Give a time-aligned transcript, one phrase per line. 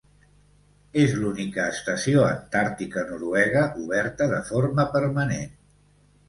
[1.01, 5.55] És l'única estació antàrtica noruega oberta de forma permanent.